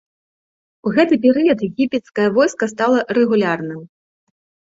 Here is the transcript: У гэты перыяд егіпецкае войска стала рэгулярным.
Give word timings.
У 0.87 0.93
гэты 0.95 1.17
перыяд 1.25 1.59
егіпецкае 1.67 2.25
войска 2.37 2.71
стала 2.73 2.99
рэгулярным. 3.17 3.87